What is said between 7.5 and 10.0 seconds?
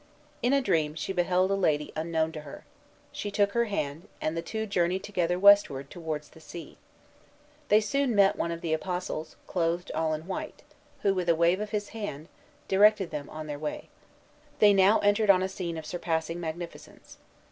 They soon met one of the Apostles, clothed